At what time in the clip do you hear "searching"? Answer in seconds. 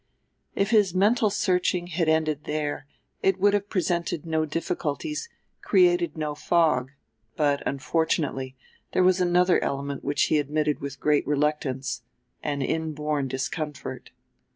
1.29-1.85